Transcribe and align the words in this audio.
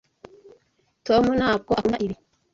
Tom 1.05 1.23
ntabwo 1.39 1.71
akunda 1.79 1.97
ibi. 2.05 2.15